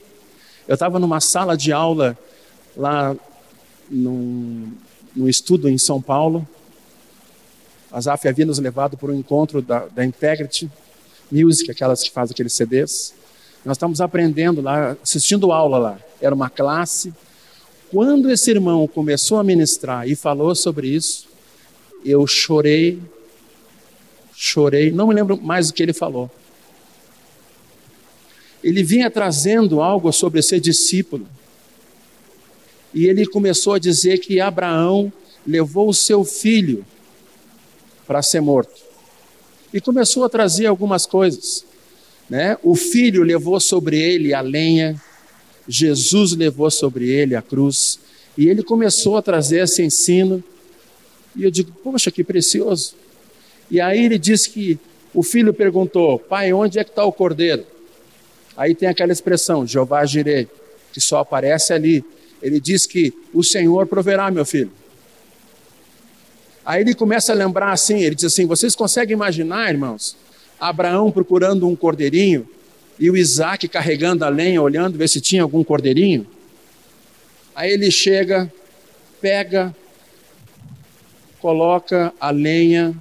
[0.68, 2.18] Eu estava numa sala de aula
[2.76, 3.16] lá
[3.90, 4.72] num,
[5.16, 6.48] num estudo em São Paulo.
[7.92, 10.70] A Zaf havia nos levado para um encontro da, da Integrity
[11.32, 13.14] Music, aquelas que fazem aqueles CDs.
[13.64, 16.00] Nós estávamos aprendendo lá, assistindo aula lá.
[16.20, 17.14] Era uma classe.
[17.92, 21.28] Quando esse irmão começou a ministrar e falou sobre isso,
[22.04, 23.00] eu chorei
[24.36, 26.30] chorei, não me lembro mais o que ele falou.
[28.64, 31.28] Ele vinha trazendo algo sobre ser discípulo.
[32.94, 35.12] E ele começou a dizer que Abraão
[35.46, 36.86] levou o seu filho
[38.06, 38.82] para ser morto.
[39.74, 41.66] E começou a trazer algumas coisas.
[42.30, 42.58] Né?
[42.64, 45.02] O filho levou sobre ele a lenha,
[45.68, 48.00] Jesus levou sobre ele a cruz,
[48.38, 50.44] e ele começou a trazer esse ensino.
[51.36, 52.96] E eu digo, poxa, que precioso.
[53.70, 54.80] E aí ele disse que
[55.14, 57.66] o filho perguntou, pai, onde é que está o cordeiro?
[58.56, 60.48] Aí tem aquela expressão, Jeová Jireh,
[60.92, 62.04] que só aparece ali.
[62.44, 64.72] Ele diz que o Senhor proverá, meu filho.
[66.66, 70.18] Aí ele começa a lembrar assim, ele diz assim: vocês conseguem imaginar, irmãos,
[70.60, 72.48] Abraão procurando um cordeirinho
[73.00, 76.28] e o Isaac carregando a lenha, olhando, ver se tinha algum cordeirinho?
[77.56, 78.52] Aí ele chega,
[79.22, 79.76] pega,
[81.40, 82.96] coloca a lenha,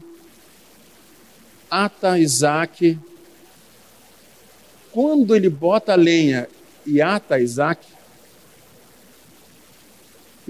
[1.71, 2.99] ata Isaac.
[4.93, 6.49] Quando ele bota a lenha
[6.85, 7.87] e ata Isaac,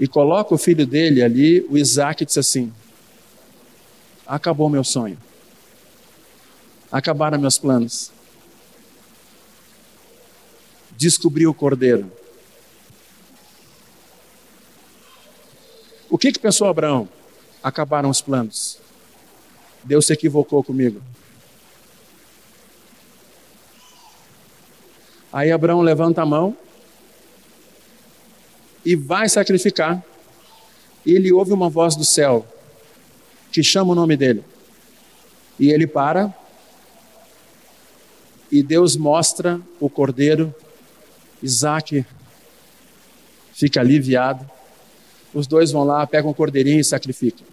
[0.03, 2.73] e coloca o filho dele ali, o Isaac diz assim:
[4.27, 5.17] Acabou meu sonho.
[6.91, 8.11] Acabaram meus planos.
[10.97, 12.11] Descobri o cordeiro.
[16.09, 17.07] O que, que pensou Abraão?
[17.63, 18.79] Acabaram os planos.
[19.85, 21.01] Deus se equivocou comigo.
[25.31, 26.57] Aí Abraão levanta a mão
[28.85, 30.03] e vai sacrificar.
[31.05, 32.45] E ele ouve uma voz do céu
[33.51, 34.43] que chama o nome dele.
[35.59, 36.33] E ele para,
[38.51, 40.53] e Deus mostra o cordeiro,
[41.41, 42.05] Isaac
[43.53, 44.49] fica aliviado.
[45.33, 47.45] Os dois vão lá, pegam o cordeirinho e sacrificam.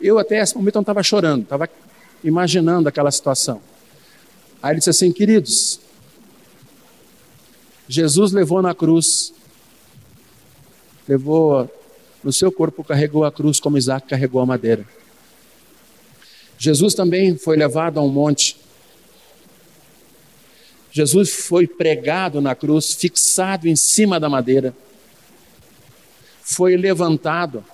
[0.00, 1.68] Eu até esse momento não estava chorando, estava
[2.22, 3.60] imaginando aquela situação.
[4.62, 5.80] Aí ele disse assim: queridos,
[7.88, 9.32] Jesus levou na cruz,
[11.08, 11.70] levou
[12.22, 14.86] no seu corpo, carregou a cruz como Isaac carregou a madeira.
[16.58, 18.56] Jesus também foi levado a um monte.
[20.90, 24.74] Jesus foi pregado na cruz, fixado em cima da madeira.
[26.42, 27.64] Foi levantado.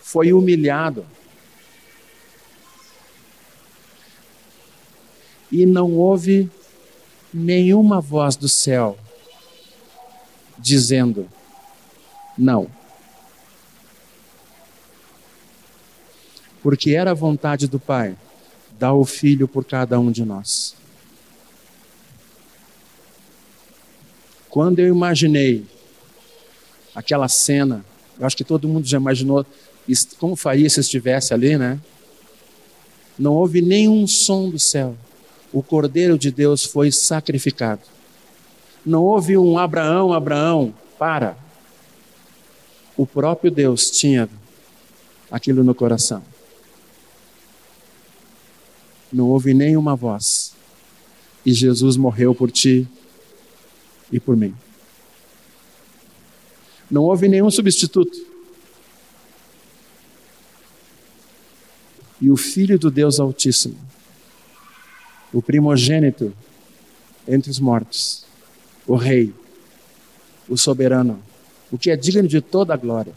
[0.00, 1.06] Foi humilhado.
[5.52, 6.50] E não houve
[7.36, 8.96] nenhuma voz do céu
[10.58, 11.28] dizendo:
[12.36, 12.70] não.
[16.66, 18.16] porque era a vontade do Pai
[18.76, 20.74] dar o Filho por cada um de nós.
[24.50, 25.64] Quando eu imaginei
[26.92, 27.84] aquela cena,
[28.18, 29.46] eu acho que todo mundo já imaginou
[30.18, 31.78] como faria se estivesse ali, né?
[33.16, 34.96] Não houve nenhum som do céu.
[35.56, 37.82] O Cordeiro de Deus foi sacrificado.
[38.84, 41.36] Não houve um Abraão, Abraão, para.
[42.96, 44.28] O próprio Deus tinha
[45.30, 46.22] aquilo no coração
[49.12, 50.54] não houve nenhuma voz.
[51.44, 52.86] E Jesus morreu por ti
[54.12, 54.54] e por mim.
[56.90, 58.16] Não houve nenhum substituto.
[62.20, 63.76] E o Filho do Deus Altíssimo,
[65.36, 66.34] o primogênito
[67.28, 68.24] entre os mortos,
[68.86, 69.34] o Rei,
[70.48, 71.22] o soberano,
[71.70, 73.12] o que é digno de toda a glória,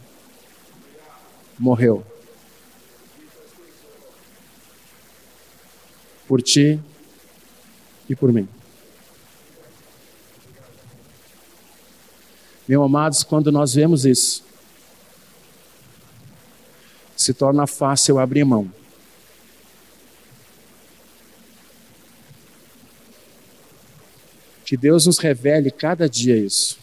[1.58, 2.04] morreu
[6.28, 6.78] por ti
[8.06, 8.46] e por mim.
[12.68, 14.44] Meus amados, quando nós vemos isso,
[17.16, 18.79] se torna fácil abrir mão.
[24.70, 26.78] Que Deus nos revele cada dia isso.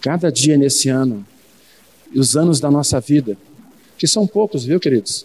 [0.00, 1.24] Cada dia nesse ano,
[2.10, 3.38] e os anos da nossa vida,
[3.96, 5.24] que são poucos, viu, queridos?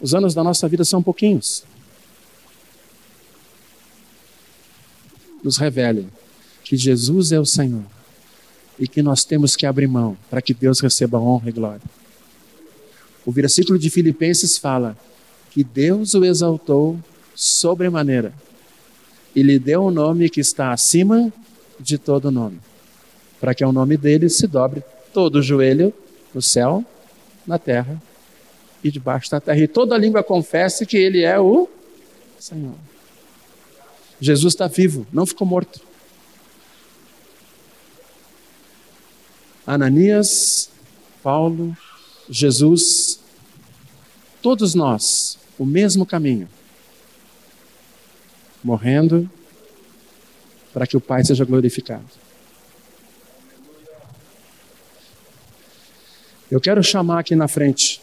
[0.00, 1.64] Os anos da nossa vida são pouquinhos.
[5.42, 6.06] Nos revele
[6.62, 7.82] que Jesus é o Senhor
[8.78, 11.82] e que nós temos que abrir mão para que Deus receba honra e glória.
[13.26, 14.96] O versículo de Filipenses fala
[15.54, 16.98] que Deus o exaltou
[17.32, 18.34] sobremaneira
[19.36, 21.32] e lhe deu um nome que está acima
[21.78, 22.58] de todo nome,
[23.40, 24.82] para que ao nome dele se dobre
[25.12, 25.94] todo o joelho
[26.34, 26.84] no céu,
[27.46, 28.02] na terra
[28.82, 29.60] e debaixo da terra.
[29.60, 31.68] E toda língua confesse que Ele é o
[32.36, 32.74] Senhor.
[34.20, 35.80] Jesus está vivo, não ficou morto.
[39.64, 40.68] Ananias,
[41.22, 41.76] Paulo,
[42.28, 43.20] Jesus,
[44.42, 46.48] todos nós, o mesmo caminho.
[48.62, 49.30] morrendo
[50.72, 52.08] para que o Pai seja glorificado.
[56.50, 58.00] Eu quero chamar aqui na frente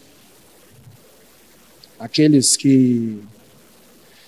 [1.99, 3.22] aqueles que,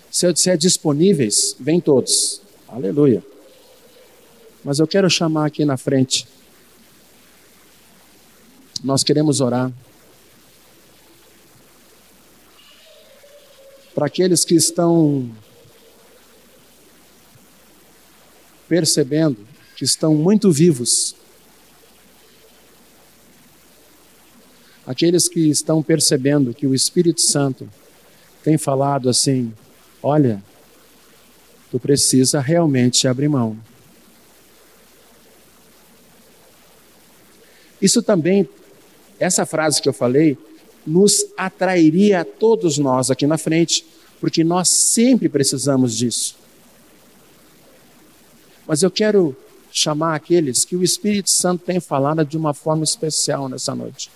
[0.10, 2.42] se eu disser disponíveis, vem todos.
[2.68, 3.24] Aleluia.
[4.64, 6.28] Mas eu quero chamar aqui na frente.
[8.84, 9.72] Nós queremos orar.
[14.04, 15.34] Para aqueles que estão
[18.68, 19.47] percebendo
[19.78, 21.16] que estão muito vivos.
[24.86, 27.70] Aqueles que estão percebendo que o Espírito Santo
[28.43, 29.54] tem falado assim:
[30.01, 30.43] olha,
[31.72, 33.58] tu precisa realmente abrir mão.
[37.82, 38.49] Isso também,
[39.18, 40.38] essa frase que eu falei,
[40.86, 43.86] nos atrairia a todos nós aqui na frente,
[44.20, 46.36] porque nós sempre precisamos disso.
[48.68, 49.36] Mas eu quero
[49.72, 54.12] chamar aqueles que o Espírito Santo tem falado de uma forma especial nessa noite.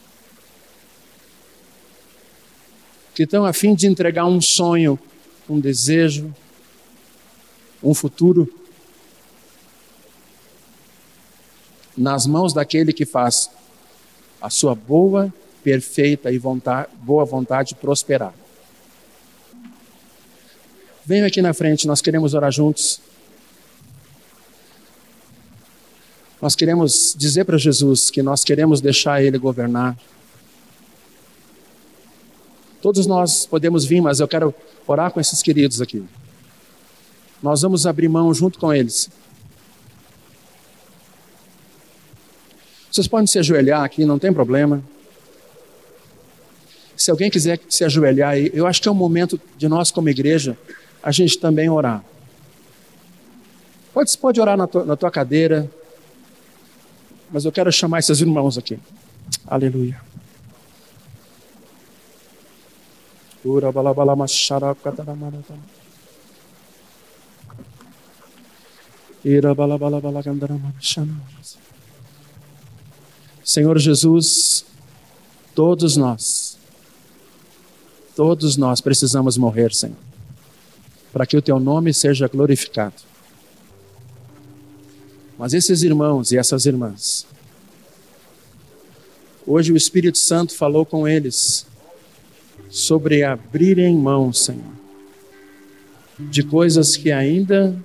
[3.15, 4.99] Que estão a fim de entregar um sonho,
[5.49, 6.33] um desejo,
[7.81, 8.51] um futuro
[11.97, 13.49] nas mãos daquele que faz
[14.39, 15.33] a sua boa,
[15.67, 18.33] perfeita e vontade, boa vontade prosperar.
[21.05, 23.01] Venham aqui na frente, nós queremos orar juntos.
[26.41, 29.97] Nós queremos dizer para Jesus que nós queremos deixar Ele governar.
[32.81, 34.55] Todos nós podemos vir, mas eu quero
[34.87, 36.01] orar com esses queridos aqui.
[37.43, 39.09] Nós vamos abrir mão junto com eles
[42.97, 44.81] Vocês podem se ajoelhar aqui, não tem problema.
[46.97, 50.09] Se alguém quiser se ajoelhar aí, eu acho que é o momento de nós, como
[50.09, 50.57] igreja,
[51.01, 52.03] a gente também orar.
[53.93, 55.69] Pode, pode orar na tua, na tua cadeira,
[57.31, 58.79] mas eu quero chamar esses irmãos aqui.
[59.45, 60.01] Aleluia.
[73.43, 74.65] Senhor Jesus,
[75.55, 76.46] todos nós,
[78.17, 79.95] todos nós precisamos morrer, Senhor,
[81.13, 82.95] para que o teu nome seja glorificado.
[85.37, 87.27] Mas esses irmãos e essas irmãs,
[89.45, 91.67] hoje o Espírito Santo falou com eles
[92.71, 94.73] sobre abrirem mão, Senhor,
[96.19, 97.79] de coisas que ainda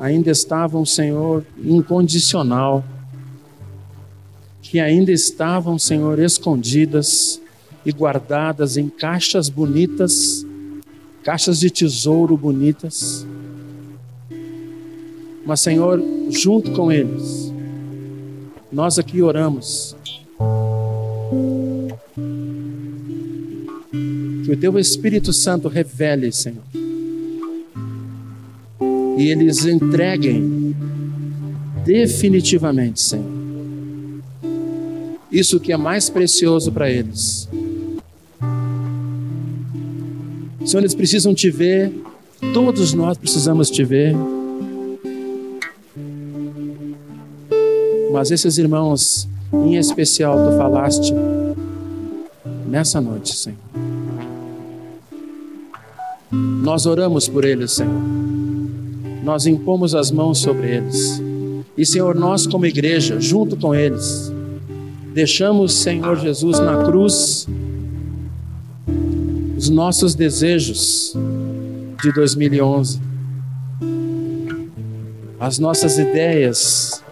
[0.00, 2.82] ainda estavam, Senhor, incondicional
[4.62, 7.43] que ainda estavam, Senhor, escondidas
[7.84, 10.44] e guardadas em caixas bonitas,
[11.22, 13.26] caixas de tesouro bonitas.
[15.44, 17.52] Mas, Senhor, junto com eles,
[18.72, 19.94] nós aqui oramos.
[24.44, 26.62] Que o Teu Espírito Santo revele, Senhor,
[29.16, 30.74] e eles entreguem
[31.84, 33.44] definitivamente, Senhor
[35.34, 37.48] isso que é mais precioso para eles.
[40.64, 41.92] Senhor, eles precisam te ver,
[42.52, 44.14] todos nós precisamos te ver.
[48.12, 51.12] Mas esses irmãos, em especial, tu falaste
[52.66, 53.58] nessa noite, Senhor.
[56.32, 57.92] Nós oramos por eles, Senhor.
[59.22, 61.22] Nós impomos as mãos sobre eles.
[61.76, 64.32] E, Senhor, nós, como igreja, junto com eles,
[65.12, 67.46] deixamos, Senhor Jesus, na cruz
[69.64, 71.16] os nossos desejos
[72.02, 73.00] de 2011,
[75.40, 77.02] as nossas ideias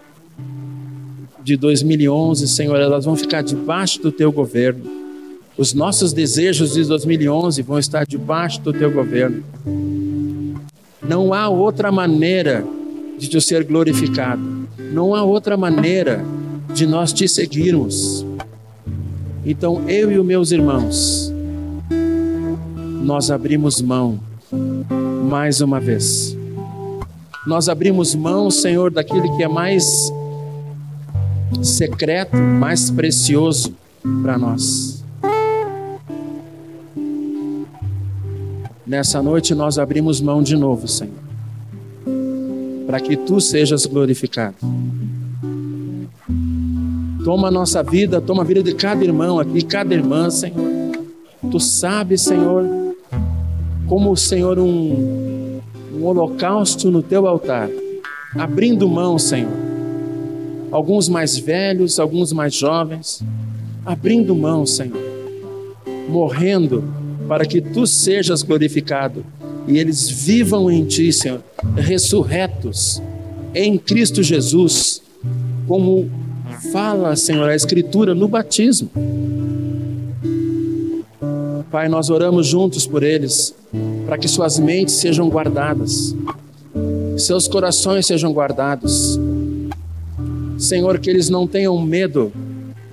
[1.43, 4.85] de 2011, Senhor, elas vão ficar debaixo do teu governo.
[5.57, 9.43] Os nossos desejos de 2011 vão estar debaixo do teu governo.
[11.03, 12.67] Não há outra maneira
[13.19, 14.43] de te ser glorificado.
[14.93, 16.23] Não há outra maneira
[16.75, 18.27] de nós te seguirmos.
[19.43, 21.32] Então eu e os meus irmãos,
[23.03, 24.21] nós abrimos mão
[25.29, 26.37] mais uma vez.
[27.47, 30.13] Nós abrimos mão, Senhor, daquilo que é mais
[31.63, 33.75] secreto, mais precioso
[34.23, 35.03] para nós.
[38.87, 41.15] Nessa noite nós abrimos mão de novo, Senhor,
[42.87, 44.57] para que tu sejas glorificado.
[47.25, 50.71] Toma a nossa vida, toma a vida de cada irmão aqui, cada irmã, Senhor.
[51.51, 52.82] Tu sabes, Senhor,
[53.93, 55.61] como Senhor um
[55.95, 57.69] um holocausto no teu altar,
[58.35, 59.53] abrindo mão, Senhor.
[60.71, 63.23] Alguns mais velhos, alguns mais jovens,
[63.85, 64.97] abrindo mão, Senhor,
[66.09, 66.83] morrendo
[67.29, 69.27] para que tu sejas glorificado
[69.69, 71.43] e eles vivam em ti, Senhor,
[71.77, 73.03] ressurretos
[73.55, 75.03] em Cristo Jesus,
[75.69, 76.11] como
[76.73, 78.89] fala, Senhor, a Escritura no batismo.
[81.71, 83.55] Pai, nós oramos juntos por eles,
[84.05, 86.15] para que suas mentes sejam guardadas,
[87.17, 89.19] seus corações sejam guardados.
[90.59, 92.33] Senhor, que eles não tenham medo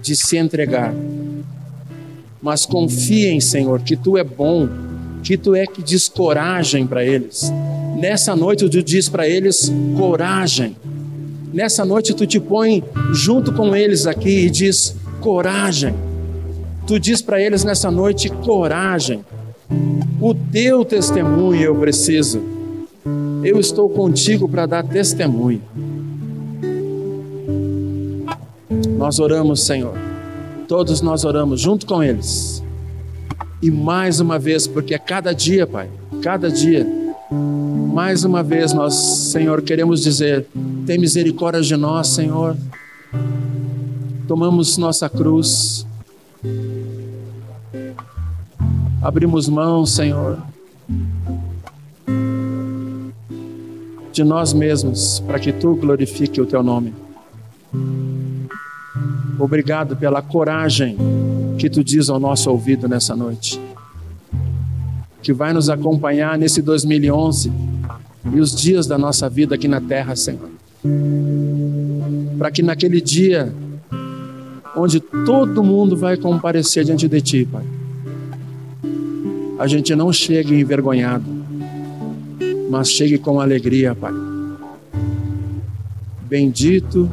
[0.01, 0.93] de se entregar,
[2.41, 4.68] mas confiem, Senhor, que tu é bom,
[5.24, 7.51] que tu é que diz coragem para eles.
[7.97, 10.76] Nessa noite tu diz para eles coragem.
[11.53, 12.84] Nessa noite tu te põe
[13.14, 15.93] junto com eles aqui e diz coragem.
[16.88, 19.24] Tu diz para eles nessa noite coragem.
[20.20, 22.41] O teu testemunho eu preciso.
[23.43, 25.61] Eu estou contigo para dar testemunho.
[28.97, 29.93] Nós oramos, Senhor.
[30.67, 32.61] Todos nós oramos junto com eles.
[33.61, 35.89] E mais uma vez, porque é cada dia, Pai,
[36.22, 36.86] cada dia,
[37.32, 40.45] mais uma vez nós, Senhor, queremos dizer:
[40.86, 42.55] tem misericórdia de nós, Senhor.
[44.28, 45.86] Tomamos nossa cruz,
[49.02, 50.38] abrimos mão, Senhor,
[54.12, 56.93] de nós mesmos, para que tu glorifique o teu nome.
[59.39, 60.97] Obrigado pela coragem
[61.58, 63.60] que tu diz ao nosso ouvido nessa noite,
[65.22, 67.52] que vai nos acompanhar nesse 2011
[68.34, 70.50] e os dias da nossa vida aqui na terra, Senhor.
[72.38, 73.54] Para que naquele dia,
[74.76, 77.64] onde todo mundo vai comparecer diante de Ti, Pai,
[79.60, 81.26] a gente não chegue envergonhado,
[82.72, 84.14] mas chegue com alegria, Pai.
[86.22, 87.12] Bendito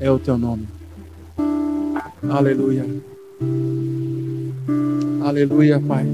[0.00, 0.66] é o Teu nome.
[2.26, 2.86] Aleluia.
[5.22, 6.06] Aleluia, Pai.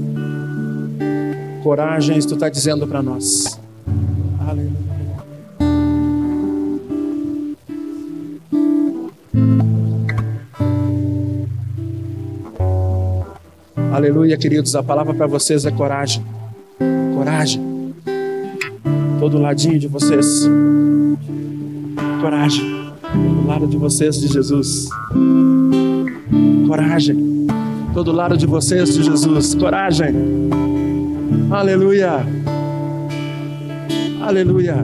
[1.63, 3.57] Coragem, tu está dizendo para nós.
[4.45, 4.82] Aleluia.
[13.93, 14.75] Aleluia, queridos.
[14.75, 16.25] A palavra para vocês é coragem.
[17.15, 17.93] Coragem.
[19.19, 20.49] Todo ladinho de vocês.
[22.19, 22.91] Coragem.
[23.13, 24.89] Do lado de vocês de Jesus.
[26.67, 27.45] Coragem.
[27.93, 29.53] Todo lado de vocês de Jesus.
[29.53, 30.15] Coragem.
[31.51, 32.25] Aleluia.
[34.23, 34.83] Aleluia.